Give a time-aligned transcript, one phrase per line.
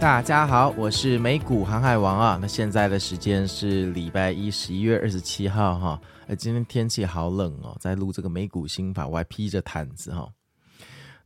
[0.00, 2.38] 大家好，我是美股航海王啊。
[2.40, 6.00] 那现在的时间是礼拜一，十一月二十七号哈。
[6.26, 10.26] 呃，今天天气好冷哦，在录这个美股心法，我还披着毯子哈。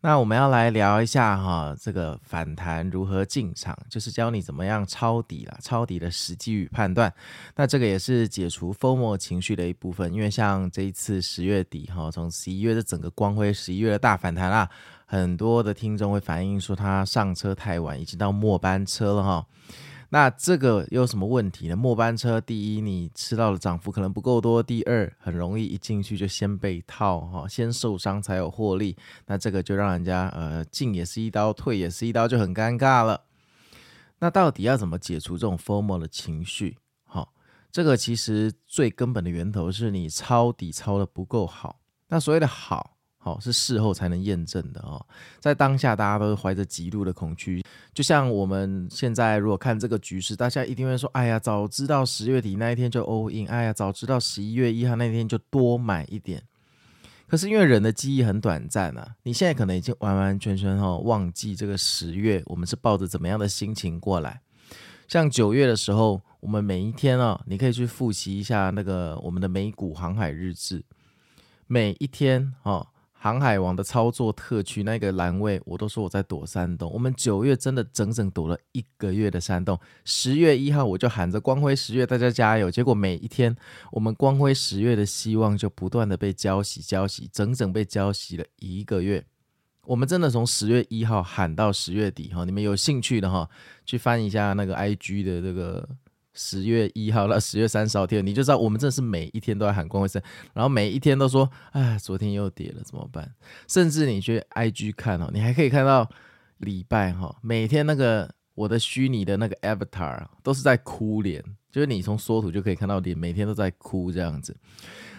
[0.01, 7.11] 那我们要来聊一下哈，这个反弹如何进场，就是教你怎么样抄底啦，抄底的时机与判断。
[7.55, 14.69] 那这个也是解除 FOMO 情绪的一部分，因为像这一次十月底哈，从十一月的整个光辉十一月的大反弹啦。
[15.15, 19.47] 很多的听众会反映说，他上车太晚，已经到末班车了哈。
[20.09, 21.77] 那这个有什么问题呢？
[21.77, 28.97] 末班车，第一，你吃到的涨幅可能不够多；第二，很容易一进去就先被套哈，先受伤才有获利。
[29.27, 33.21] 那这个就让人家呃进也是一刀，退也是一刀，就很尴尬了。
[34.19, 36.77] 那到底要怎么解除这种 FOMO 的情绪？
[37.05, 37.33] 好，
[37.71, 41.79] 这个其实最根本的源头是你抄底抄的不够好。
[42.09, 42.94] 那所谓的好。
[43.25, 45.03] 好，是事后才能验证的哦。
[45.41, 47.65] 在当下，大家都怀着极度的恐惧，
[47.95, 56.43] 就像我们现在如果看这个局势，大家一定会说：“哎呀，早知道十月底那一天就 all in，哎呀，早知道十一月一号那天就多买一点。”
[57.27, 64.39] 可是因为人的记忆很短暂啊，你现在可能已经完完全全哈忘记这个十月我们是抱着怎么样的心情过来。
[65.09, 70.85] 像九月的时候，我们每一天啊，你可以去复习一下那个我们的美股航海日志，
[71.67, 72.87] 每一天哦。
[73.25, 76.93] 航海王的操作特区那个栏位，我都说我在躲山洞。
[76.93, 79.81] 我们九月真的整整躲了一个月的山洞。
[80.05, 82.71] 十月一号我就喊着光辉十月，大家加油。
[82.71, 83.57] 结果每一天，
[83.93, 89.25] 我们光辉十月的希望就不断的被浇熄、浇熄，整整被浇熄了一个月。
[89.87, 93.49] 我们真的从十月一号喊到十月底哈，你们有兴趣的哈，
[93.87, 95.89] 去翻一下那个 IG 的这个。
[96.35, 100.23] 十月一号到十月三十号天，你就知道我们真的是每一天都在喊光辉三，
[100.53, 103.33] 然后每一天都说，哎，昨天又跌了，怎么办？
[103.69, 106.11] 甚至你去 IG 看哦，你还可以看到
[106.59, 114.57] 礼拜哈，每天那个我的虚拟的那个 avatar 都是在哭脸，就是你从缩图就可以看到脸，每天都在哭这样子。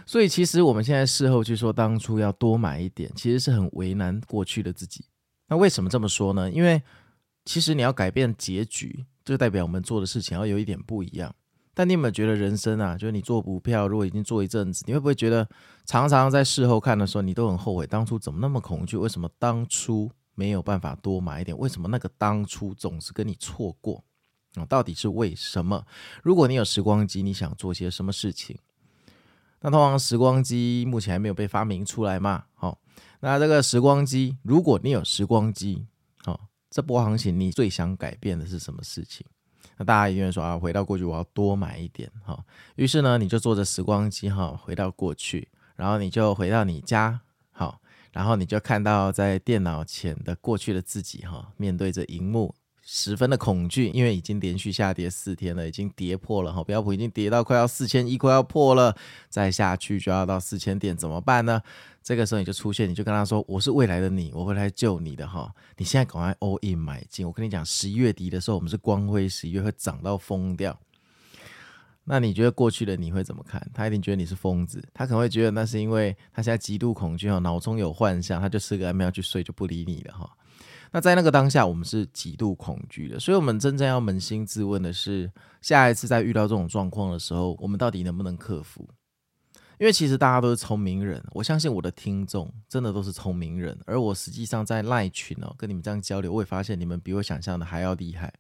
[0.06, 5.06] 所以其实我们现在事后去说当初要多买一点，其实是很为难过去的自己。
[5.48, 6.52] 那为什么这么说呢？
[6.52, 6.82] 因为
[7.46, 9.06] 其实你要改变结局。
[9.26, 11.36] 就代表我们做的事情要有一点不一样。
[11.74, 15.46] 但你有没有觉得人生啊，就是你做股票，如果已经做一阵子，你会不会觉得
[15.84, 18.96] 常常在事后看的时候，你都很后悔当初怎么那么恐惧？
[18.96, 21.58] 为什么当初没有办法多买一点？
[21.58, 24.02] 为什么那个当初总是跟你错过？
[24.54, 25.86] 啊，到底是为什么？
[26.24, 28.58] 如果你有时光机，你想做些什么事情？
[29.60, 32.46] 那通常时光机目前还没有被发明出来嘛？
[32.54, 32.80] 好，
[33.20, 35.88] 那这个时光机，如果你有时光机，
[36.76, 39.26] 这波行情，你最想改变的是什么事情？
[39.78, 42.38] 那大家一定会说啊，回到过去，我要多买一点哈。
[42.76, 47.80] 于是呢，你就坐着时光机哈，回到过去，然后你就回到你家，好，
[48.12, 52.54] 然后你就看到在电脑前的过去的自己哈，面对着荧幕。
[52.88, 58.96] 十分的恐惧，因为已经连续下跌四天了，已经跌破了哈，标普已经跌到快要四千一，快要破了，
[59.28, 61.60] 再下去就要到四千点，怎么办呢？
[62.04, 65.52] 这个时候你就出现，你就跟他说：“我是未来的你，我会来救你的哈！
[65.78, 67.26] 你现在赶快 all in 买进。
[67.26, 70.80] 我跟你讲，十一月底的时候，我们是光辉十一月会涨到疯掉。
[72.04, 73.68] 那你觉得过去的你会怎么看？
[73.74, 80.30] 他一定觉得你是疯子，他可能会觉得那是因为他现在极度恐惧哈，脑中有幻象，他就吃个安眠药去睡，就不理你了哈。
[80.96, 88.88] 那在那个当下，我们是极度恐惧的，所以我们真正要扪心自问的是，下一次在遇到这种状况的时候，我们到底能不能克服？
[89.78, 98.34] 因为其实大家都是聪明人，我相信我的听众真的都是聪明人，而我实际上在赖群哦，跟你们这样交流，我也发现你们比我想象的还要厉害。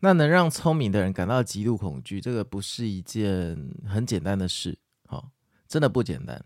[0.00, 3.54] 那能让聪明的人感到极度恐惧，这个不是一件
[3.86, 4.74] 很简单的事，
[5.06, 5.28] 好，
[5.68, 6.42] 真的不简单。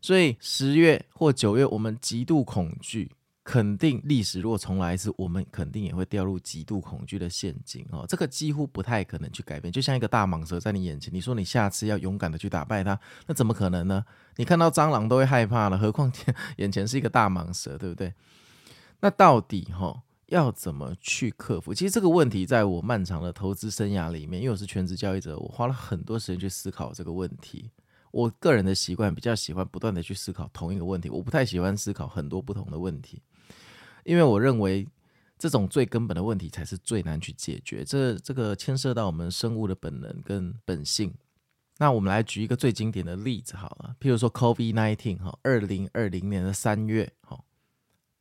[0.00, 3.10] 所以十月或九月，我们极度恐惧。
[3.46, 8.04] 肯定历史如果重来一次，我们肯定也会掉入极度恐惧的陷阱哦。
[8.08, 12.98] 这个几乎不太可能去改变，就像一个大蟒蛇在你眼前，你说你下次要勇敢的去打败它，
[13.28, 14.04] 那怎么可能呢？
[14.34, 16.12] 你看到蟑螂都会害怕了，何况
[16.56, 18.12] 眼前是一个大蟒蛇，对不对？
[18.98, 21.72] 那到底哈要怎么去克服？
[21.72, 27.70] 其实这个问题在我漫长的投资生涯里面，因为我是全职交易者，我花了很多时间去思考这个问题。
[28.10, 33.22] 我个人的习惯比较喜欢不断的去思考同一个问题，我不太喜欢思考很多不同的问题。
[34.06, 34.86] 因为我认为
[35.38, 41.12] 这种最根本的问题才是最难去解决，这这个牵涉到我们生物的本能跟本性。
[41.78, 47.38] 那我们来举一个最经典的例子好了，譬如说 COVID-19 哈，二零二零年的三月哈，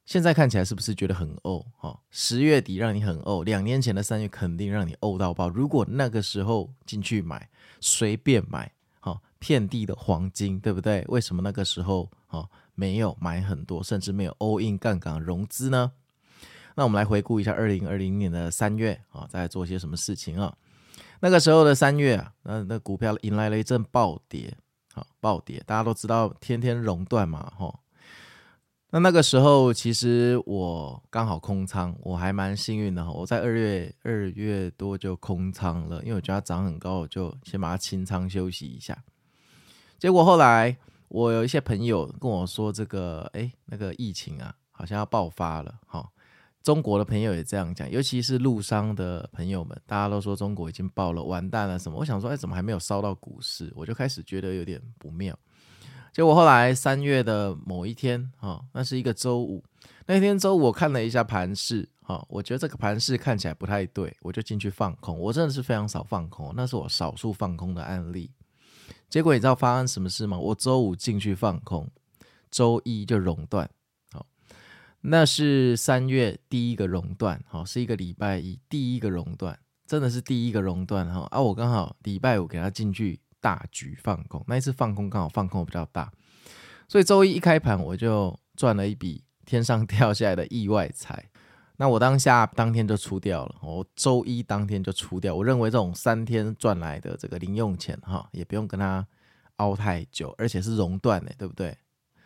[0.04, 1.98] 现在看起来是不是觉得很呕哈？
[2.10, 5.48] 十月底让你很呕，两年前的三月肯定让你呕到爆。
[5.48, 7.50] 如果那个时候进去买，
[7.80, 11.06] 随便买，哈，遍地的黄金，对不对？
[11.08, 12.50] 为什么那个时候哈？
[12.76, 15.94] 没有买很多，甚至没有 all in 杠杆融资呢？
[16.76, 20.54] 那我们来回顾一下二零二零年的三月啊，在做些什么事情啊？
[21.22, 24.54] 那个时候的三月啊，那那股票迎来了一阵暴跌，
[24.94, 27.80] 好暴跌，大家都知道天天熔断嘛，哈。
[28.90, 39.02] 那那个时候其实我刚好空仓，我还蛮幸运的哈，我在二月二月多就空仓了，因为我觉得它涨很高，我就先把它清仓休息一下。
[39.98, 40.76] 结果后来。
[41.08, 45.74] 我有一些朋友跟我说，这个哎，那个疫情啊，好像要爆发了。
[45.86, 46.08] 哈，
[46.64, 51.98] 中国的朋友也这样讲，尤其是陆商的朋友们，大家都说中国已经爆了，完蛋了什么。
[52.00, 53.72] 我想说，哎，怎么还没有烧到股市？
[53.76, 55.38] 我就开始觉得有点不妙。
[56.12, 59.64] 结果后来三月的某一天，哈，那是一个周五，
[60.08, 65.20] 那天周五我看了一下盘势，哈，我觉得这个盘势看起来不太对，我就进去放空。
[65.20, 68.32] 我真的是非常少放空，那是我少数放空的案例。
[69.10, 70.38] 结果你知道发生什么事吗？
[70.38, 71.90] 我周五进去放空，
[72.52, 73.70] 周一就熔断，
[74.12, 74.26] 好，
[75.02, 79.58] 那是三月第一个熔断，好，是一个礼拜一第一个熔断，
[79.88, 81.40] 真的是第一个熔断哈啊！
[81.42, 86.12] 我刚好礼拜五给他进去大举放空，那一次放空刚好放空比较大，
[86.88, 91.30] 所以周一一开盘我就赚了一笔天上掉下来的意外财。
[91.78, 95.36] 那我当下当天就出掉了，我周一当天就出掉。
[95.36, 99.06] 我认为这种三天赚来的这个零用钱哈，也不用跟他
[99.58, 101.78] 熬太久，而且是熔断的，对不对？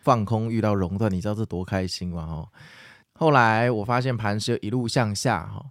[0.02, 2.26] 放空遇到熔断，你知道这多开心吗？
[2.26, 2.48] 哈。
[3.12, 5.64] 后来我发现盘势一路向下哈，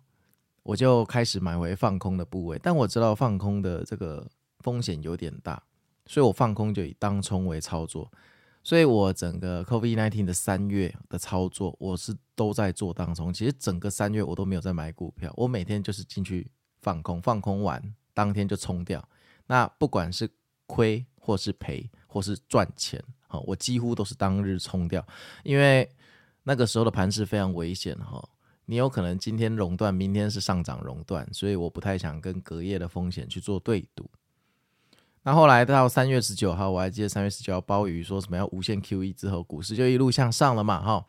[0.64, 4.28] 我就开始买回放空的部位，但我知道放空的这个
[4.60, 5.64] 风险有点大，
[6.06, 8.12] 所以我放空就以当冲为操作。
[8.70, 13.34] 所以我整个 COVID-19 的三月的操作，我是都在做当中。
[13.34, 17.82] 其实整个三月我都没有在买股票，我每天就是进去放空，放空完
[18.14, 19.04] 当天就冲掉。
[19.48, 20.30] 那不管是
[20.68, 25.04] 亏或是赔或是赚钱，哈，我几乎都是当日冲掉，
[25.42, 25.90] 因为
[26.44, 28.24] 那个时候的盘势非常危险，哈，
[28.66, 34.08] 你有可能今天熔断，明天是上涨熔断，所以我不太想跟隔夜的风险去做对赌。
[35.24, 41.06] 那后来到三月十九号，我还记得三月十九号鲍鱼说什么要无限 QE 之后，股市就一路向上了嘛，哈。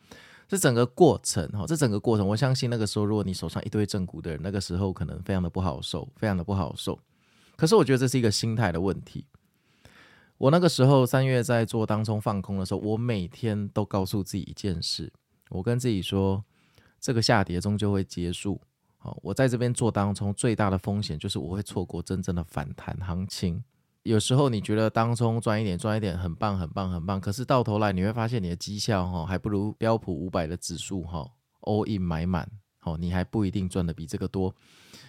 [0.47, 6.99] 这整个过程，哈，这整个过程，我相信那个时候，如果你手上一堆正股的人，那个时候可能非常的不好受，非常的不好受。
[7.55, 9.25] 可是我觉得这是一个心态的问题。
[10.37, 15.09] 我那个时候三月在做当中放空的时候，我每天都告诉自己一件事，
[15.51, 16.43] 我跟自己说，
[16.99, 18.59] 这个下跌终究会结束。
[18.97, 23.63] 好，我在这边做当中最大的风险就是我会错过真正的反弹行情。
[24.03, 31.29] 有时候你觉得当冲赚一点赚一点很棒很棒很棒，可是到头来你会发现你的绩效哈还不如标普五百的指数哈
[31.61, 32.49] all in 买满，
[32.81, 34.51] 哦，你还不一定赚的比这个多，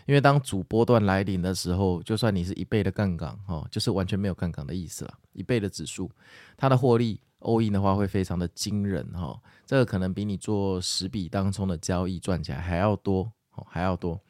[0.06, 6.10] 因为当主波段来临的时候，就算你是一倍的杠杆哈，就是完全没有杠杆的意思了，一倍的指数，
[6.58, 14.20] 它的获利 all in 的话会非常的惊人哈，这个可能比你做十笔当冲的交易赚起来还要多哦，还要多，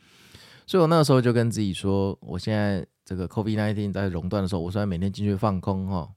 [0.69, 2.87] 所以我那个时候就跟自己说，我现在。
[3.05, 6.09] 这个 COVID-19 在熔断的时候，我虽然每天进去放空哈，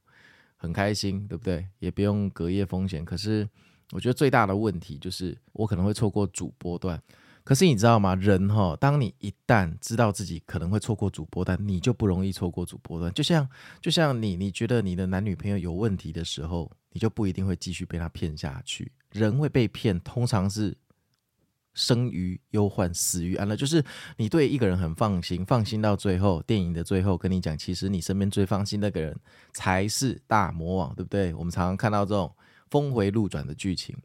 [0.56, 1.68] 很开心，对不对？
[1.80, 3.04] 也不用隔夜风险。
[3.04, 3.48] 可是
[3.92, 7.02] 我觉得最大的问题就是我可能会错过主波段。
[7.44, 8.16] 可是你知道吗？
[8.16, 13.14] 人哈，当你一旦知道自己可能会错过主波段，你就不容易错过主波段。
[13.14, 13.48] 就像
[13.80, 18.92] 就像你，你觉得你的男女朋友有问题的时候，你就不一定会继续被他骗下去。
[19.12, 20.76] 人会被骗，通常是
[21.76, 23.56] 生于忧患，死于安乐。
[23.56, 23.84] 就是
[24.18, 29.16] 你对一个人很放心，放心到最后，电影的最后跟你讲，其实你身边最放心那个人
[29.54, 31.34] 才是大魔王，对不对？
[31.36, 32.34] 我们常常看到这种
[32.72, 33.96] 峰回路转的剧情，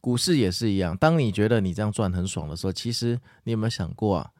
[0.00, 0.96] 股市也是一样。
[0.96, 4.30] 当你觉得你这样赚很爽的时候，其实你有没有想过啊？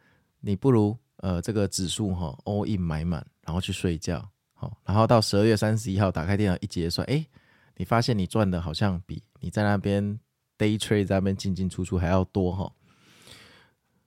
[0.40, 7.26] 你不如呃这个指数哈 all in 买满，然后去睡觉，好，然后到十二月三十一号打开电脑一结算，哎，
[7.76, 10.18] 你发现你赚的好像比你在那边。
[10.56, 12.72] Day trade 在那边进进出出还要多哈，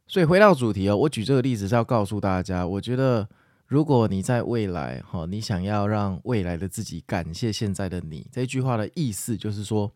[0.08, 3.28] 所以回到主题哦，我举这个例子是要告诉大家，我觉得
[3.66, 9.92] 如果你在未来哈，你想要让未来的自己感谢现在的你，这句话的意思就是说，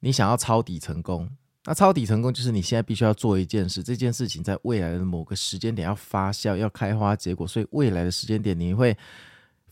[0.00, 1.30] 你想要抄底成功，
[1.64, 8.96] 那抄底成功就是你现在必须要做一件事，这件事情在未来的某个时间点要发酵，要开花结果，所以未来的时间点你会。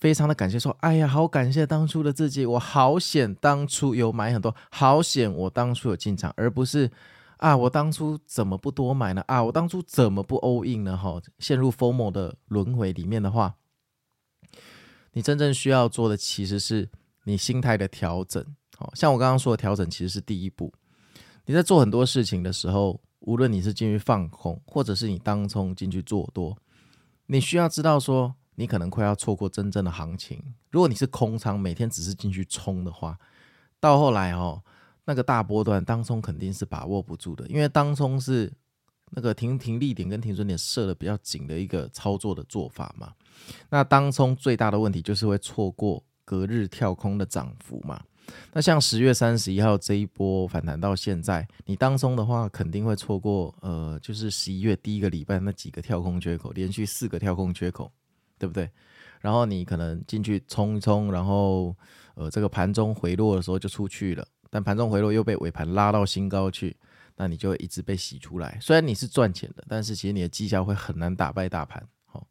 [0.01, 6.91] 非常的感谢，说，哎呀，好感谢当初的自己，我好险当初有买很多，好险我当初有进场，而不是
[7.37, 9.23] 啊，我当初怎么不多买呢？
[9.27, 10.97] 啊，我当初怎么不 all in 呢？
[10.97, 13.55] 哈，陷入 FOMO 的轮回里面的话，
[15.13, 16.89] 你真正需要做的其实是
[17.25, 18.43] 你心态的调整。
[18.79, 20.73] 好，像我刚刚说的调整，其实是第一步。
[21.45, 26.57] 你在做很多事情的时候，无论你是进去放空，或者是你当冲进去做多，
[27.27, 28.35] 你需要知道说。
[28.61, 30.39] 你可能快要错过真正的行情。
[30.69, 33.19] 如果你是空仓，每天只是进去冲的话，
[33.81, 34.63] 到后来哦，
[35.07, 38.53] 那个大波段当冲肯定是把握不住的，因为当冲是
[39.13, 43.15] 那个停停利点跟停损点设的比较紧的一个操作的做法嘛。
[43.71, 47.99] 那当冲最大的问题就是会错过隔日跳空的涨幅嘛。
[48.53, 57.91] 那像十月三十一号这一波反弹到现在，你当冲的话肯定会错过呃，就是十一月第一个礼拜那几个跳空缺口，连续四个跳空缺口。
[58.41, 58.69] 对不对？
[59.21, 61.77] 然后你可能进去冲一冲，然后
[62.15, 66.75] 呃，这个盘中回落的时候就出去了，但盘中回落又被尾盘拉到新高去，
[67.17, 68.57] 那你就一直被洗出来。
[68.63, 71.87] 虽然你是赚钱的，但是其实你的绩效会很难打败大盘。
[72.13, 72.27] 哦，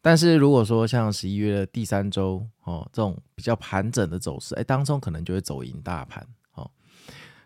[0.00, 6.26] 但是如果说像十一月的第三周哦，这种比较盘整的走势，哎，当中可能就会走赢大盘。
[6.54, 6.70] 哦，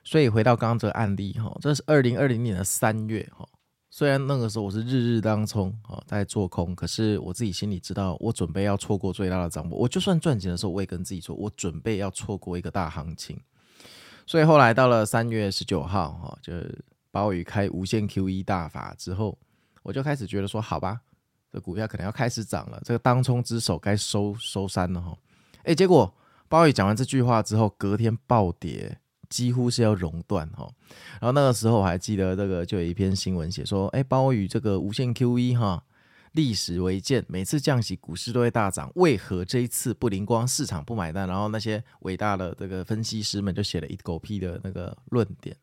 [0.04, 3.44] 所以回到刚刚这个案例，哈、哦，这是二零二零年的三月，哈、
[3.92, 9.76] 虽然那个时候我是日日当冲啊，在做空，可是我自己心里知道，我准备要错过最大的涨幅。
[9.76, 13.36] 我就算赚钱的时候，我也跟自己说，我准备要错过一个大行情。
[14.24, 19.36] 所以后来到了三月十九号，哈，就是鲍宇开无限 QE 大法之后，
[19.82, 21.00] 我就开始觉得说，好吧，
[21.52, 25.18] 这股票可能要开始涨了，这个当冲之手该收收山了哈。
[25.64, 26.14] 哎，结果
[26.48, 28.99] 鲍宇讲完这句话之后，隔天暴跌。
[29.30, 30.68] 几乎是要熔断哈，
[31.20, 35.82] 然后那个时候我还记得这个就有一篇新闻写说，哎，鲍尔这个无限 QE 哈，
[36.32, 41.28] 历史为鉴，每次降息股市都会大涨，为何这一次不灵光，市场不买单？
[41.28, 45.56] 然后那些伟大的这个分析师们就写了一狗屁的那个论点，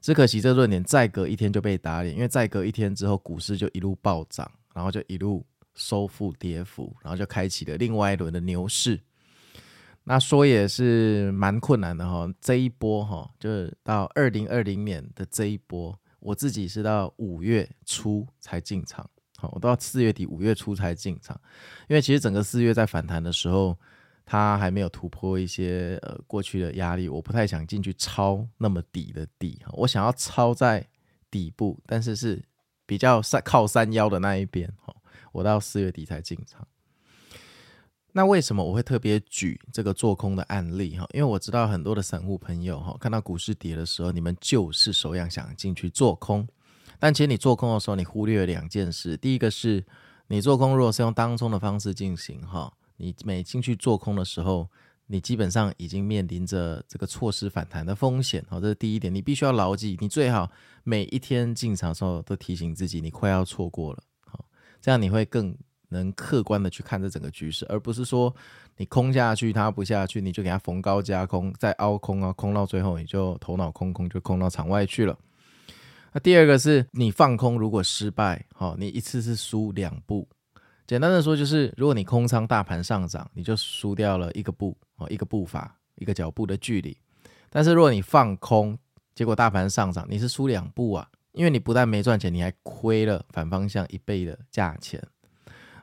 [0.00, 5.44] 只可惜这论点再隔一天就被打脸，因为再隔一天之后股市就一路暴涨，然后就一路
[5.74, 9.00] 收复跌幅，然后就开启了另外一轮的牛市。
[10.04, 21.40] 那说也是蛮困难的哈，这一波哈，就是到二零二零年的这一波，我自己是到五月初才进场，好，我到四月底五月初才进场，
[21.88, 23.78] 因为其实整个四月在反弹的时候，
[24.24, 30.84] 它还没有突破一些呃过去的压力，我不太想进去抄那么底的底，我想要抄在
[31.30, 32.42] 底部，但是是
[32.86, 34.68] 比较山靠山腰的那一边，
[35.30, 36.66] 我到四月底才进场。
[38.14, 41.08] 那为什么我会特别举这个做空的案例哈？
[41.14, 46.46] 因为我知道很多的散户朋友哈，看到股市跌的时候，你们就是首要想进去做空。
[46.98, 49.16] 但其实你做空的时候，你忽略了两件事。
[49.16, 49.82] 第一个是，
[50.28, 54.68] 你做空如果是用当冲的方式进行哈，你每进去做空的时候，
[55.06, 58.44] 你基本上已经面临着这个错失反弹的风险。
[58.50, 59.96] 哈，这是第一点，你必须要牢记。
[60.00, 60.50] 你最好
[60.84, 64.02] 每一天进场的时候都提醒自己，你快要错过了。
[64.26, 64.44] 好，
[64.82, 65.56] 这样你会更。
[65.92, 68.34] 能客观的去看这整个局势，而不是说
[68.76, 75.16] 你空下去，它不下去，你就给它逢高加空，再凹空啊，空到最后你就头脑空空，就空到场外去了。
[76.12, 80.28] 那第二个是你放空如果失败，好，你一次是输两步。
[80.84, 86.94] 简单的说就是，如果你空仓大盘上涨，你就输掉了一个步，哦，一个步伐，一个脚步的距离。
[87.48, 88.76] 但是如果你放空，
[89.14, 95.02] 结果大盘上涨，你是输两步啊，因为你不但没赚钱，你还亏了反方向一倍的价钱。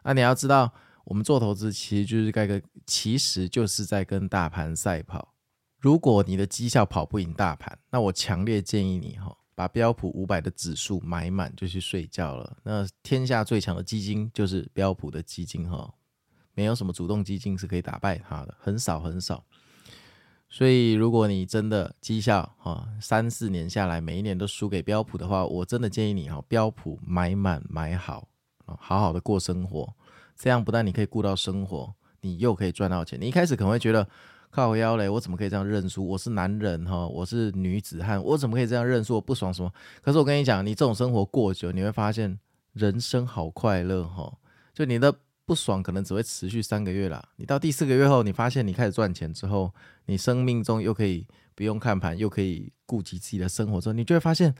[0.03, 0.73] 那你要知道，
[1.05, 5.33] 我们做投资其实就是该个，其实就是在跟大盘赛跑。
[5.77, 12.57] 如果你的绩效跑不赢大盘，那我强烈建议你哈，把标普五百的指数买满就去睡觉了。
[12.63, 15.93] 那天下最强的基金就是标普的基金哈，
[16.53, 19.43] 没有什么主动基金是可以打败它的，很少很少。
[20.49, 28.27] 所以如果你真的绩效哈三四年下来每一年都输给标普的话，我真的建议你哈标普买满买好，
[28.79, 29.93] 好好的过生活。
[30.35, 33.19] 这样不但你可以顾到生活，你又可以赚到钱。
[33.19, 34.07] 你一开始可能会觉得
[34.49, 36.07] 靠腰嘞，我怎么可以这样认输？
[36.07, 39.15] 我是男人哈，我是女子汉，我怎么可以这样认输？
[39.15, 39.69] 我不爽什么？
[40.01, 42.39] 可是我跟你讲，你这种生活过久，你会发现
[42.71, 44.33] 人生好快乐哈。
[44.73, 45.13] 就你的
[45.45, 49.73] 不爽可能只会持续三个月啦，你到第四个月后，你发现你开始赚钱之后，
[50.05, 54.55] 你生命中又可以不用看盘，又可以顾及自己的生活之后，你就会发现。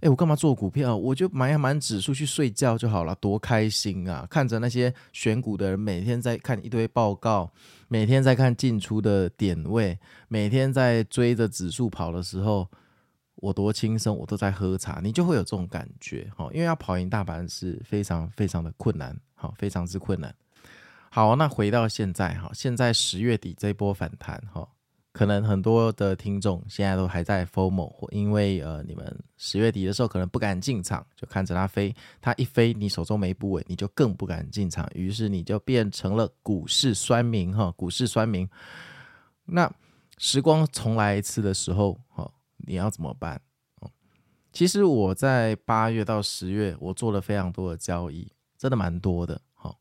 [0.00, 0.94] 哎，我干嘛做股票？
[0.94, 4.26] 我就买一买指数去睡觉就好了，多开心啊！
[4.28, 7.50] 看着那些选股的人每天在看一堆报告，
[7.88, 9.98] 每天在看进出的点位，
[10.28, 12.68] 每天在追着指数跑的时候，
[13.36, 14.14] 我多轻松！
[14.14, 16.30] 我都在喝茶，你就会有这种感觉。
[16.36, 20.34] 哈，因为要跑赢大盘是非常非常的困难，好，非常之困难。
[21.08, 24.68] 好，那回到现在哈，现在十月底这波反弹哈。
[25.14, 38.48] 可能很多的听众现在都还在 FOMO，因为呃，你们十月底的时候可能不敢进场，就看着它飞，它一飞，你手中没部位，你就更不敢进场，于是你就变成了股市酸民哈，股市酸民。
[39.44, 39.72] 那
[40.18, 43.40] 时光重来一次的时候，哈，你要怎么办？
[44.52, 49.76] 其实我在八月到十月，我做了非常多的交易，真的蛮多的，哈。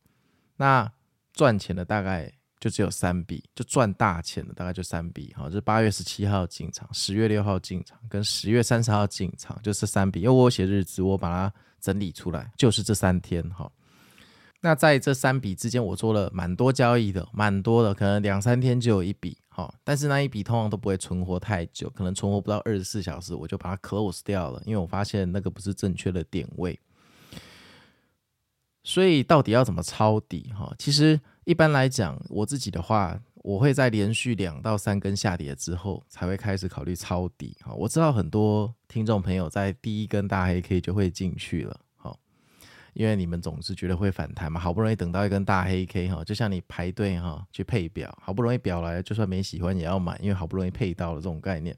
[0.58, 0.94] 那
[1.34, 2.32] 赚钱的大概。
[2.64, 10.22] 就只有三笔，就赚大钱的大概就三笔，好，就是八月十七号进场，十月六号进场，跟十月三十号进场，就是三笔。
[10.22, 13.70] 因为我写日子，我把它整理出来，就是这三天，哈。
[14.62, 19.76] 那在这三笔之间，我做了蛮多交易的，蛮多的，可能两三天就有一笔，哈。
[19.84, 26.80] 但是那一笔通常都不会存活太久，可能存活不到二十四小时，我就把它 close 掉了，因为我发现那个不是正确的点位。
[28.86, 30.50] 所以到底要怎么抄底？
[30.58, 31.20] 哈，其实。
[31.46, 37.58] 一般来讲，我自己的话，我会在连续两到三根下跌之后，才会开始考虑抄底。
[37.62, 42.18] 好，我知道很多听众朋友在第一根大黑 K 就会进去了，好，
[42.94, 51.78] 因为你们总是觉得会反弹嘛，好不容易等到一根大黑 K 哈，就像你排队哈去配表，好不容易表来，就算没喜欢也要买，因为好不容易配到了这种概念。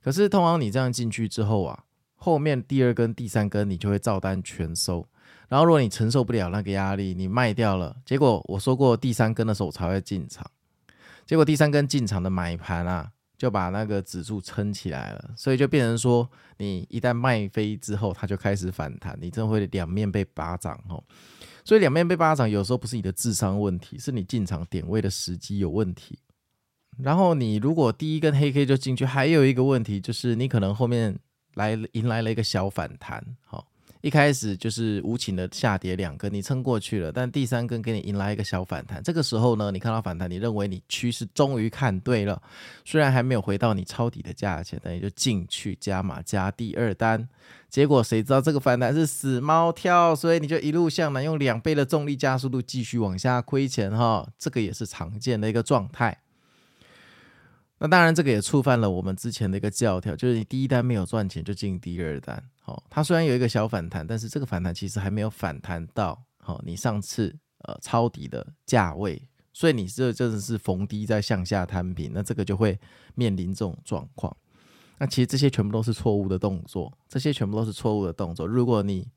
[0.00, 5.08] 可是通常你这样进去之后啊，后面第二根、第三根你就会照单全收。
[5.50, 10.48] 然后，如果你承受不了那个压力，你卖掉了，结果我说过第三根的时候才会进场，
[11.26, 21.02] 结果第三根进场的买盘啊，就把那个指数撑起来了，所以就变成说，你一旦卖飞之后，它就开始反弹，你真会两面被巴掌哦。
[21.64, 26.16] 所以两面被巴掌，有时候不是你的智商问题，是你进场点位的时机有问题。
[26.96, 31.18] 然后你如果第一根黑 K 就进去，还有一个问题就是你可能后面
[31.54, 33.66] 来迎来了一个小反弹，好。
[34.02, 39.02] 一开始就是无情的下跌两根，你撑过去了，但第三根给你迎来一个小反弹。
[39.02, 42.40] 这个时候呢，你看到反弹，你认为你趋势终于看对了，
[42.84, 47.28] 虽然还没有回到你抄底的价钱，但你就进去加码加第二单。
[47.68, 54.26] 结果谁知道这个反弹是死猫跳，所以你就一路向南，用两倍的重力加速度继续往下亏钱哈。
[54.38, 56.18] 这个也是常见的一个状态。
[57.78, 62.42] 那当然，这个也触犯了我们之前的一个教条，就是你第一单没有赚钱就进第二单。
[62.70, 69.20] 好，它虽然有一个小反弹，但是这个反弹其实还没有反弹到好你上次呃抄底的价位，
[69.52, 72.78] 所以你这真的是逢低在向下摊平，那这个就会
[73.16, 74.36] 面临这种状况。
[74.98, 78.46] 那其实这些全部都是错误的动作，这些全部都是错误的动作。
[78.46, 79.10] 如果你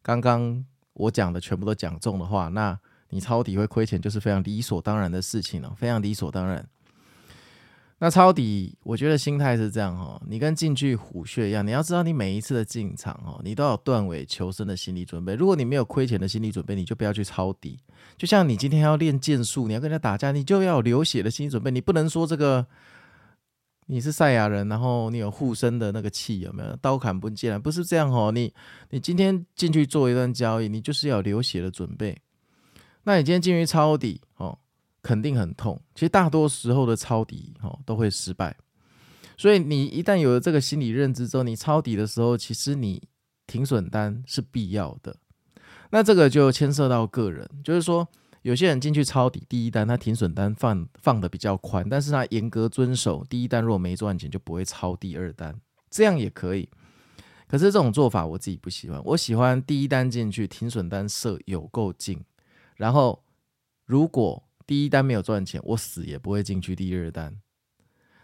[0.00, 0.64] 刚刚
[0.94, 6.66] 我讲的全部都讲中的话，那你抄底会亏钱，就是非常理所当然的事情了，非常理所当然。
[7.98, 15.34] 那抄底，我觉得心态是这样哈，你跟进去虎穴一样，你要知道你每一次的进场哦，你都有断尾求生的心理准备。
[15.34, 17.78] 如果你没有亏钱的心理准备，你就不要去抄底。
[18.18, 21.70] 就像你今天要练剑术，你要跟人家打架，你就要有流血的心理准备。
[21.70, 22.66] 你不能说这个
[23.86, 26.76] 你是赛亚人，然后你有护身的那个气有没有？
[26.82, 28.32] 刀砍不见，不是这样哦。
[28.32, 28.52] 你
[28.90, 32.18] 你今天进去做一段交易，你就是要流血的准备。
[33.04, 34.58] 那你今天进去抄底哦。
[35.04, 38.56] 肯定很痛，其实大多时候的抄底哦都会失败，
[39.36, 43.02] 所以你一旦有了这个心理认知之后，你抄底的时候，其实你
[43.46, 45.14] 停损单是必要的。
[45.90, 48.08] 那这个就牵涉到个人，就是说
[48.40, 55.54] 有些人进去抄底第一单，他停损单放放的比较宽，但是他严格遵守第一单，如果没赚钱就不会抄第二单，
[55.90, 56.68] 这样也可以。
[57.46, 62.24] 可是这种做法我自己不喜欢，我喜欢第一单进去停损单设有够近，
[62.76, 63.22] 然后
[63.84, 67.36] 如果第一单没有赚钱，我死也不会进去第二单。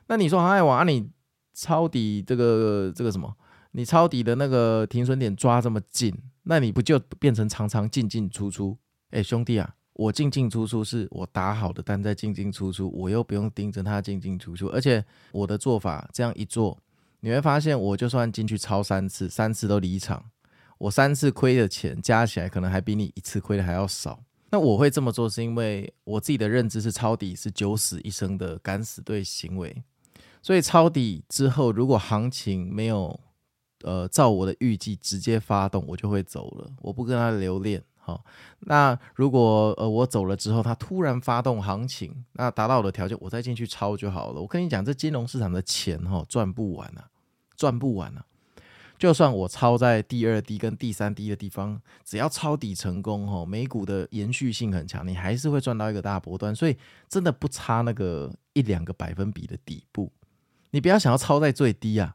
[0.09, 1.11] 那你说航海王啊，你
[1.53, 3.37] 抄底这个这个什么？
[3.73, 8.77] 你抄底的那个停损点抓这么近，那你不就变成常常进进出出？
[9.11, 16.77] 哎，兄弟啊，我进进出出是我打好的单在进进出出，我又不用盯着它进进出出，而且我的做法这样一做，
[17.21, 20.25] 你会发现我就算进去抄三次，三次都离场，
[20.79, 24.25] 我三次亏的钱加起来可能还比你一次亏的还要少。
[24.51, 29.83] 那我会这么做是因为我自己的认知是抄底是九死一生的敢死队行为，
[30.43, 33.19] 所以抄底之后如果行情没有。
[33.83, 37.83] 呃，照我的预计直接发动，我就会走了，我不跟他留恋。
[37.97, 38.23] 好，
[38.59, 44.41] 那如果呃我走了之后，他突然发动行情，那达到我的条件，我再进去抄就好了。
[44.43, 47.09] 我跟你讲，这金融市场的钱哈赚不完啊，
[47.57, 48.27] 赚不完啊。
[49.01, 56.55] 就算我抄在第二低跟第三低的地方，只要抄底成功哈，美股的延续性很强，你还是会赚到一个大波段。
[56.55, 56.77] 所以
[57.09, 60.13] 真的不差那个一两个百分比的底部，
[60.73, 62.15] 你不要想要抄在最低啊。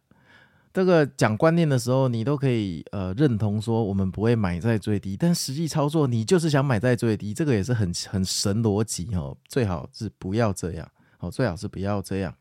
[0.71, 9.35] 这个讲观念的时候，你都可以呃认同说我们不会买在最低，但实际操作你就是想买在最低，这个也是很很神逻辑哦。
[9.47, 12.31] 最好是不要这样哦，最好是不要这样。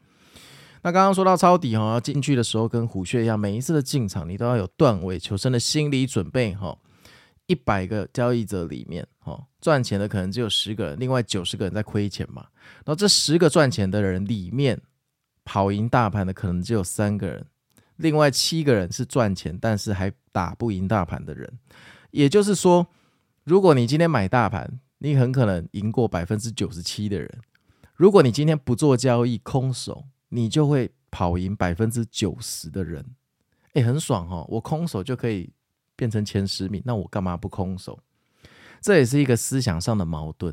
[0.85, 6.77] 那刚刚说到抄底哈，要进去的时候跟虎穴一样，每一次的进场你都要有断尾求生的心理准备哈。
[7.47, 12.45] 一百个交易者里面哈，赚钱的可能只有十个人，另外九十个人在亏钱嘛。
[12.85, 14.79] 然后这十个赚钱的人里面，
[15.43, 17.47] 跑赢大盘的可能只有三个人。
[17.97, 21.51] 另外七个人是赚钱，但是还打不赢大盘的人，
[22.11, 22.87] 也就是说，
[23.45, 27.29] 如果你今天买大盘，你很可能赢过百分之九十七的人；
[27.95, 33.05] 如果你今天不做交易，空手，你就会跑赢百分之九十的人。
[33.75, 34.45] 哎，很爽哦！
[34.51, 35.53] 我空手就可以
[35.97, 37.99] 变成前十名，那我干嘛不空手？
[38.81, 40.53] 这也是一个思想上的矛盾。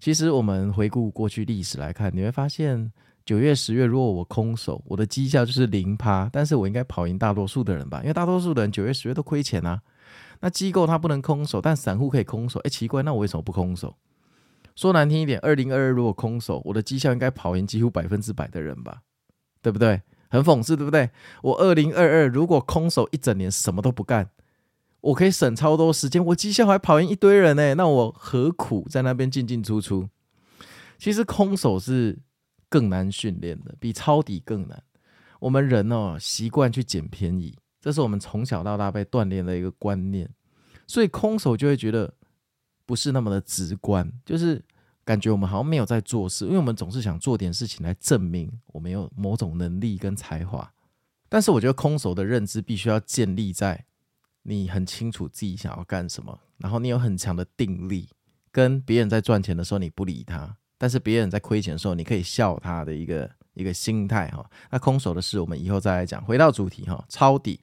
[0.00, 2.90] 其实我们回顾过去历史来看，你会发现。
[3.24, 8.00] 九月、十月，如果我空手，我的绩效就是零趴，但是我应该跑赢大多数的人吧？
[8.00, 9.80] 因为大多数的人九月、十月都亏钱啊。
[10.40, 12.58] 那机构它不能空手，但散户可以空手。
[12.64, 13.96] 哎，奇怪，那我为什么不空手？
[14.74, 19.02] 说难听一点，二零二二如果空手，我的绩效应该跑赢几乎百分之百的人吧？
[19.60, 20.02] 对不对？
[20.28, 21.10] 很讽刺，对不对？
[21.42, 24.30] 我二零二二如果空手一整年什么都不干，
[25.00, 27.74] 我可以省超多时间，我绩效还跑赢一堆人呢。
[27.74, 30.08] 那我何苦在那边进进出出？
[30.98, 32.18] 其实空手是。
[32.72, 34.82] 更难训练的，比抄底更难。
[35.40, 40.26] 我们人哦，习惯去捡便宜，这是我们从小到大被锻炼的一个观念，
[40.86, 42.14] 所以空手就会觉得
[42.92, 44.62] 不是那么的直观，就是
[45.02, 50.70] 感觉我们好像没有在做事，因为我们总是想做点事情来证明我们有某种能力跟才华。
[51.30, 53.86] 但是我觉得空手的认知必须要建立在
[54.42, 58.10] 你很清楚自己想要干什么，然后你有很强的定力，
[58.50, 60.54] 跟别人在赚钱的时候你不理他。
[60.76, 64.44] 但是别人在亏钱的时候，你可以笑他的一个一个心态哈。
[64.70, 66.22] 那空手的事，我们以后再来讲。
[66.22, 67.58] 回到主题哈，抄底。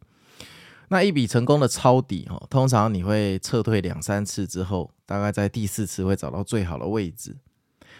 [0.89, 7.37] 那一笔成功的抄底哈，通常你会撤退两三次之后，大概在第四次会找到最好的位置。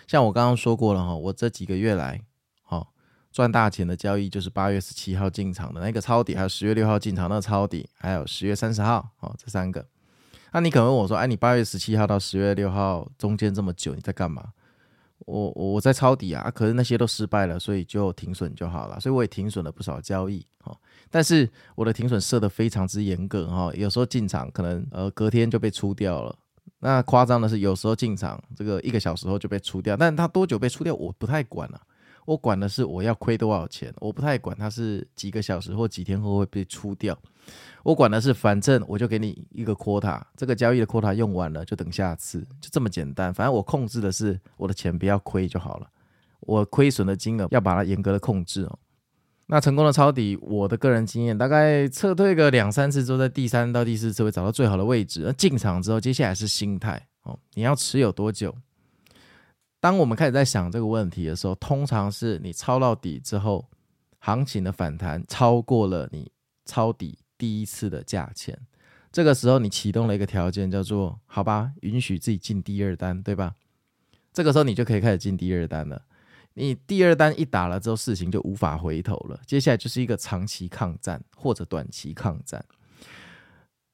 [0.07, 2.19] 像我刚刚说过了哈，我这几个月来，
[2.63, 2.91] 好
[3.31, 9.85] 赚大钱的交易就是八月十七号进场的那个抄底，还有十月六号进场那个抄底，还有十月三十号，好这三个。
[10.51, 14.43] 那你可能问我说，哎，你八月十七号到十月六号中间这么久，你在干嘛？
[15.25, 18.99] 我我在抄底啊，可是那些都失败了，所以就停损就好了。
[18.99, 20.75] 所以我也停损了不少交易哈，
[21.09, 26.35] 但是我的停损设得非常之严格哈，有时候进场可能呃隔天就被出掉了。
[26.79, 31.81] 那夸张的是有时候进场这个一个小时后就被出掉，但他多久被出掉我不太管了，
[32.25, 37.17] 我管的是我要亏多少钱，我不太管它是几个小时或几天后会被出掉。
[37.83, 43.33] 我管的是，反正我就给你一个 quota，这个交易的 quota 用完了就等下次，就这么简单。
[43.33, 45.87] 反正我控制的是我的钱不要亏就好了，
[46.41, 48.79] 我亏损的金额要把它严格的控制哦。
[49.47, 55.23] 那成功的抄底，我的个人经验大概撤退个两三次之后，在第三到第四次会找到最好的位置。
[55.25, 58.55] 那进场之后，接下来是心态哦，你要持有多久？
[59.79, 63.65] 当我们开始在想这个问题的时候，通常是你抄到底之后，
[64.19, 66.31] 行情的反弹超过了你
[66.65, 67.17] 抄底。
[67.39, 68.55] 第一次的价钱，
[69.11, 73.55] 这个时候你启动了一个条件，叫做“好吧，允许自己进第二单”，对吧？
[74.31, 76.03] 这个时候你就可以开始进第二单了。
[76.53, 79.39] 你第二单一打了之后，事情就无法回头了。
[79.45, 82.63] 接下来就是一个长期抗战或者短期抗战。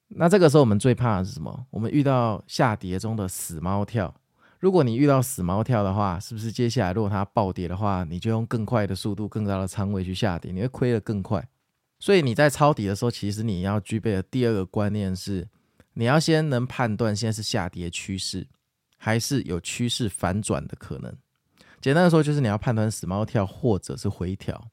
[0.07, 1.65] 那这个时候我们最怕的是什么？
[1.69, 4.13] 我们遇到下跌中的死猫跳。
[4.59, 11.47] 如果你遇到死猫跳的话，是不是接下来如果它暴跌的话，你就用更快的速度、更高的仓位去下跌，你会亏得更快。
[12.05, 15.47] 所以你在抄底的时候，其实你要具备的第二个观念是，
[15.93, 18.45] 你要先能判断现在是下跌趋势，
[18.95, 21.11] 还是有趋势反转的可能。
[21.81, 24.69] 简单的说，就是你要判断死猫跳或者是回调。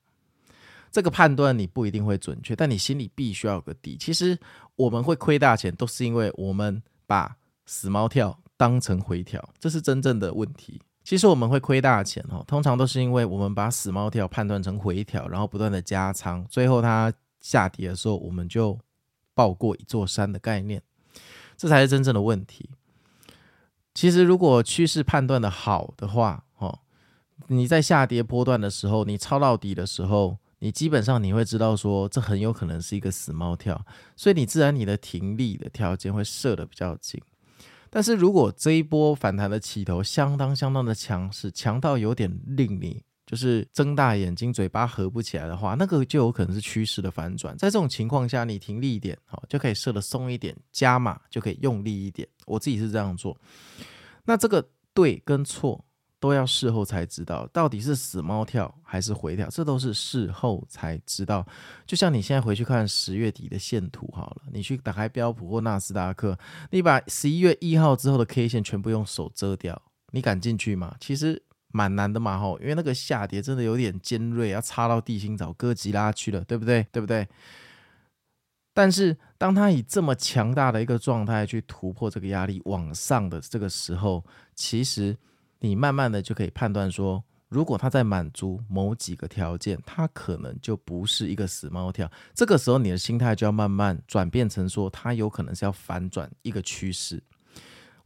[0.90, 3.96] 这个判断你不一定会准确，但你心里必须要有个底。
[3.96, 4.38] 其实
[4.76, 10.78] 我们会亏大钱，都是因为我们把死猫跳当成回调，这是真正的问题。
[11.02, 18.78] 其实我们会亏大钱哦，通常都是因为我们把死猫跳判断成回调，然后不断的加仓，最后它下跌的时候，我们就
[19.34, 20.82] 抱过一座山的概念，
[21.58, 22.70] 这才是真正的问题。
[23.92, 26.78] 其实如果趋势判断的好的话，哦，
[27.48, 30.38] 你在下跌波段的时候，你抄到底的时候。
[30.64, 37.20] 你基本上你会知道说，这很有可能是一个死猫跳，所以你自然你的停利的条件会设的比较紧。
[37.90, 43.02] 但是如果这一波反弹的起头相当相当的强势，强到有点令你
[43.32, 47.56] 就是睁大眼睛嘴巴合不起来的话，那个就有可能是趋势的反转。
[47.56, 52.28] 在这种情况下，你停力一点，好就可以设得松一点，加码就可以用力一点。
[52.44, 53.34] 我自己是这样做。
[54.22, 55.82] 那这个对跟错？
[56.20, 61.44] 都要事后才知道，到底是死猫跳还是回调，这都是事后才知道。
[61.84, 66.38] 就像你现在回去看十月底的线图好了，你去打开标普或纳斯达克，
[66.70, 70.94] 你把十一月一号之后的 K 线全部用手遮掉，你敢进去吗？
[71.00, 76.86] 其实蛮难的嘛，吼，因为那个下跌真的有点尖锐，要插到地心找哥吉拉去了，对不对？
[76.92, 77.26] 对不对？
[78.72, 85.16] 但是当它以这么强大的一个状态去突破这个压力往上的这个时候，其实。
[85.64, 92.10] 你慢慢的就可以判断说，如果它在满足某几个条件，它可能就不是一个死猫跳。
[92.34, 97.22] 这个时候，你的心态就要慢慢转变成说，它有可能是要反转一个趋势。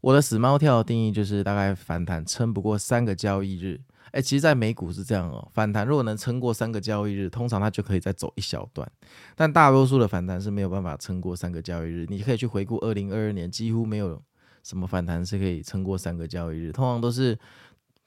[0.06, 3.80] 我的死猫跳的定义就是大概反弹撑不过三个交易日。
[4.12, 8.88] 诶，其实，在美股是这样哦，反弹如果能撑过三个交易日，通常它就可以再走一小段。
[9.34, 12.06] 但大多数的反弹是没有办法撑过三个交易日。
[12.08, 14.22] 你可以去回顾二零二二年，几乎没有。
[14.62, 16.70] 什么反弹是可以撑过三个交易日？
[16.70, 17.36] 通常都是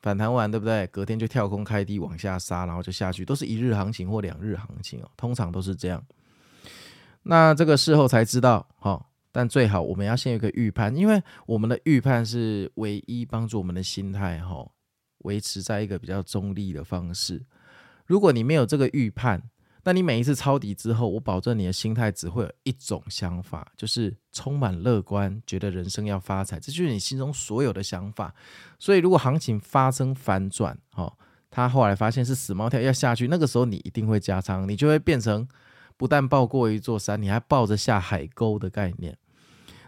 [0.01, 0.87] 反弹完，对不对？
[0.87, 5.11] 隔天就跳空开低往下杀，然后就下去，都是一日行情或两日行情哦。
[5.17, 6.01] 通常都是这样。
[7.23, 9.05] 那这个事后才知道，哈。
[9.31, 14.69] 但最好我们要先有一个预判，因为我们的预判是唯一帮助我们的心态哈
[15.19, 17.45] 维持在一个比较中立的方式。
[18.05, 19.43] 如果你没有这个预判，
[19.83, 28.33] 那你每一次抄底之后，我保证你的心态只会有一种想法，就是充满乐观，觉得人生要发财，这就是你心中所有的想法。
[28.77, 31.11] 所以，如果行情发生反转，哦，
[31.49, 35.47] 他后来发现是死猫跳要下去，那个时候你一定会加仓，你就会变成
[35.99, 39.17] 不但抱过一座山，你还抱着下海沟的概念。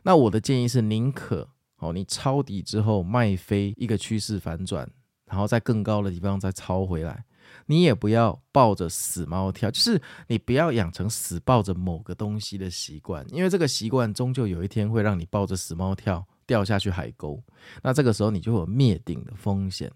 [0.04, 1.48] 那我的建议是，宁可
[1.78, 4.86] 哦，你抄底之后卖飞一个趋势反转，
[5.24, 7.24] 然后在更高的地方再抄回来。
[7.68, 17.42] 你也不要抱着死猫跳，就是你不要养成死抱着某个东西的习惯，因为这个习惯终究有一天会让你抱着死猫跳掉下去海沟，
[17.82, 19.90] 那这个时候你就有灭顶的风险。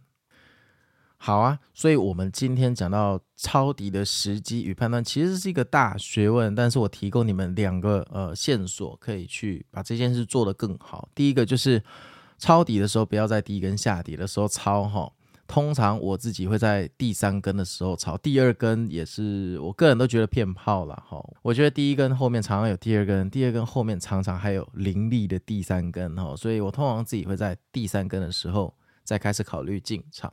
[1.26, 11.10] 好啊，所以我们今天讲到抄底的时机与判断，其实是一个大学问，但是我提供你们两个呃线索，可以去把这件事做得更好。
[11.16, 11.82] 第一个就是
[12.38, 15.12] 抄底的时候，不要在第一根下跌的时候抄哈。
[15.48, 21.20] 通常我自己会在第三根的时候抄，第二根也是我个人都觉得骗炮了哈。
[21.42, 30.32] 我觉得第一根后面常常有第二根，第二根后面常常还有凌厉的第三根哈，所以我通常自己会在第三根的时候再开始考虑进场。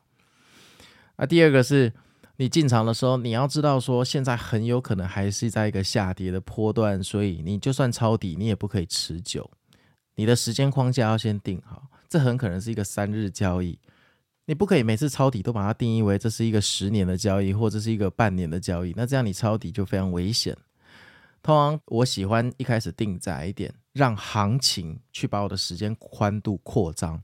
[1.22, 1.92] 那第二个是
[2.38, 9.48] 你进场的时候，你要知道说现在很有可能还是在一个下跌的波段，所以你就算抄底，你也不可以持久，
[10.16, 13.78] 你的时间框架要先定好，这很可能是一个三日交易。
[14.46, 20.56] 你不可以每次抄底都把它定义为这是一个十年的交易，或者是一个半年的交易，那这样你抄底就非常危险。
[21.40, 27.22] 通常我喜欢一开始定窄一点，让行情去把我的时间宽度扩张。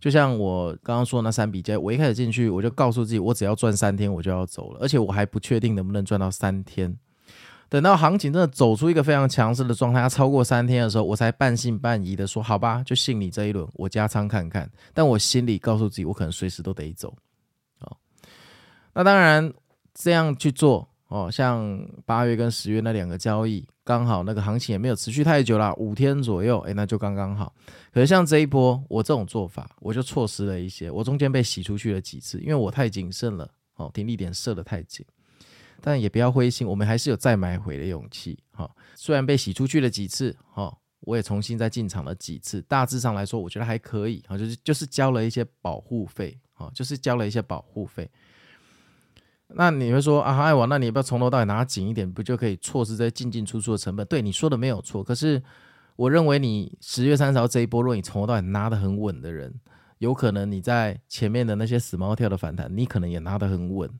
[0.00, 6.96] 就像我刚刚说那三笔交易，我一开始进去我就告诉自己，我只要赚三天我就要走了，而且我还不确定能不能赚到三天。
[7.70, 17.14] 等到行情真的走出一个非常强势的状态，它超过三天的时候，我才半信半疑的说：“好吧，就信你这一轮，我加仓看看。”但我心里告诉自己，我可能随时都得走。
[17.80, 17.94] 哦，
[18.94, 19.52] 那当然
[19.92, 27.54] 这样去做哦，像八月跟十月那两个交易，刚好那个行情也没有持续太久啦，五天左右，诶，那就刚刚好。
[27.90, 35.06] 可是像这一波，我这种做法，我就错失了一些，我中间被洗出去了几次，因为我太谨慎了，哦，停利点设得太紧。
[35.80, 38.38] 但也不要灰心，我们还是有再买回的勇气。
[38.50, 40.70] 哈，虽然被洗出去了几次，哈，
[41.00, 42.60] 我也重新再进场了几次。
[42.68, 44.22] 大致上来说，我觉得还可以。
[44.28, 48.10] 哈，就是就是交了一些保护费，哈，就是交了一些保护费。
[49.54, 54.06] 那你会说啊，航海王，那你要不要从头到尾拿紧一点，不就可以错失这进进出出的成本？
[54.06, 55.02] 对，你说的没有错。
[55.02, 55.42] 可是
[55.96, 59.52] 我认为你十月三十号这一波，如果你从头到尾拿得很稳的人，
[59.98, 63.90] 有可能你在前面的那些死猫跳的反弹，你可能也拿得很稳。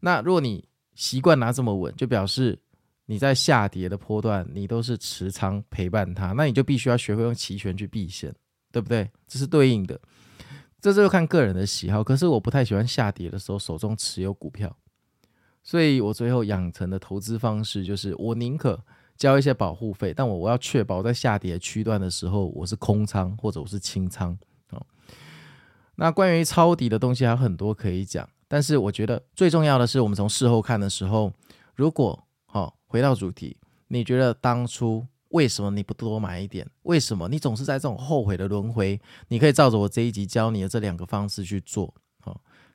[0.00, 2.58] 那如果你习惯拿这么稳，就表示
[3.06, 8.32] 你在下跌的波段，你都是持仓陪伴它，那你就必须要学会用期权去避险
[8.70, 9.10] 对不对？
[9.26, 9.98] 这是对应的，
[10.80, 12.04] 这就看个人的喜好。
[12.04, 14.72] 可是我不太喜欢下跌的时候手中持有股票，
[15.62, 18.82] 所以我最后养成的投资方式就是，我宁可
[19.16, 24.36] 交一些保护费，但我我要确保在下跌区段的时候我是空仓或者我是清仓。
[24.70, 24.86] 哦，
[25.96, 31.32] 那关于抄底的东西还有很多可以讲，但是我觉得最重要的是，我们从事后看的时候，
[31.74, 36.66] 如果好，回到主题，你觉得当初为什么你不多买一点？
[36.84, 38.98] 为什么你总是在这种后悔的轮回？
[39.28, 41.94] 你可以照着我这一集教你的这两个方式去做，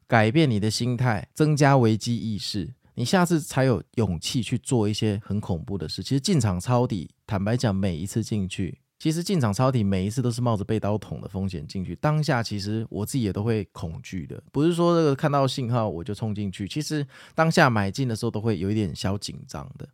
[0.07, 2.73] 改变你的心态，增加危机意识。
[2.93, 6.01] 你下次才有勇气去做一些很恐怖的事。
[6.01, 11.93] 其实进场抄底，坦白讲，每一次进去，其实进场抄底每一次都是冒着被刀捅的风险进去。
[11.97, 16.67] 当下其实我自己也都会恐惧的，不是说这个看到信号我就冲进去。
[16.67, 19.87] 其实当下买进的时候都会有一点小紧张的。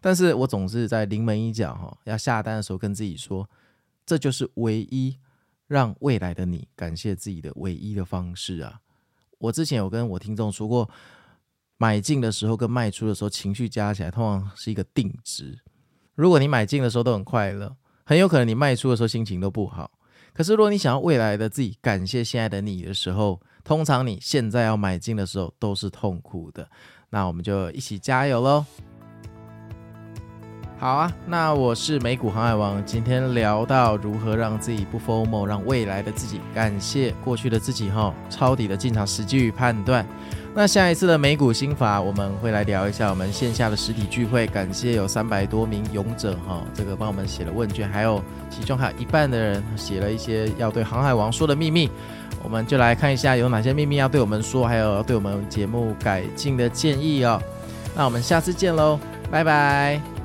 [0.00, 3.48] 但是我总是在临门一脚哈，要下单的时候跟自己说，
[4.04, 5.16] 这就是唯一
[5.68, 8.80] 让未来的你感谢自己的唯一的方式啊！
[9.38, 10.88] 我之前有跟我听众说过。
[11.80, 15.56] 买进的时候跟卖出的时候情绪加起来通常是一个定值。
[16.16, 19.88] 如果你买进的时候都很快乐，很有可能你卖出的时候心情都不好。
[20.32, 26.68] 可是如果你想要未来的自己感谢现在的你的时候，通常你现在要买进的时候都是痛苦的。
[27.10, 28.66] 那我们就一起加油喽！
[30.80, 40.06] 好啊，那我是美股航海王，今天聊到如何让自己不 formal，让未来的自己感谢过去的自己哈，抄底的进场时机与判断。
[40.54, 44.46] 那下一次的美股心法，我们会来聊一下我们线下的实体聚会。
[44.46, 51.90] 感谢有三百多名勇者哈，这个帮我们写了问卷，还有其中还有一半的人写了一些要对航海王说的秘密。
[52.40, 57.42] 我们就来看一下有哪些秘密要对我们说，还有对我们节目改进的建议哦。
[57.96, 58.96] 那我们下次见喽，
[59.28, 60.17] 拜拜。